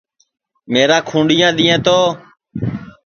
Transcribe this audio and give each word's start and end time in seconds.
میرا 0.71 0.97
کھُونڈِؔیا 1.07 1.49
دؔیئیں 1.57 1.79
تو 1.85 1.97